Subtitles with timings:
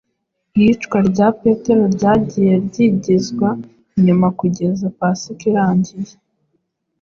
[0.57, 3.49] iyicwa rya Petero ryagiye ryigizwa
[3.97, 6.13] inyuma kugeza Pasika irangiye.